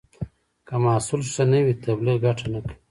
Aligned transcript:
که 0.67 0.75
محصول 0.85 1.21
ښه 1.33 1.43
نه 1.51 1.59
وي، 1.65 1.73
تبلیغ 1.85 2.17
ګټه 2.25 2.45
نه 2.53 2.59
کوي. 2.63 2.73